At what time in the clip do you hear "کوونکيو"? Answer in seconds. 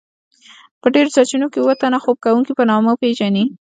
2.25-2.57